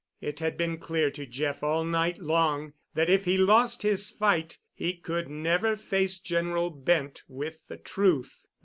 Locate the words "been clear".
0.57-1.11